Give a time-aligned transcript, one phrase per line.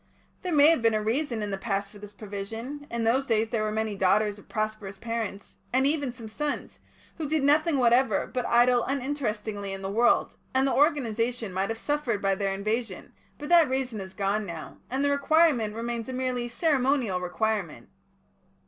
[0.41, 3.51] There may have been a reason in the past for this provision; in those days
[3.51, 6.79] there were many daughters of prosperous parents and even some sons
[7.19, 11.77] who did nothing whatever but idle uninterestingly in the world, and the organisation might have
[11.77, 16.13] suffered by their invasion, but that reason has gone now, and the requirement remains a
[16.13, 17.87] merely ceremonial requirement.